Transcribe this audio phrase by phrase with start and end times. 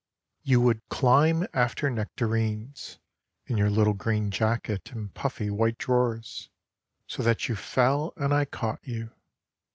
[0.41, 2.97] You would climb after nectarines
[3.45, 6.49] In your little green jacket and puffy white drawers;
[7.05, 9.11] So that you fell and I caught you.